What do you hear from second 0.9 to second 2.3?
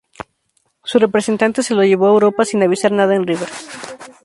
representante se lo llevó a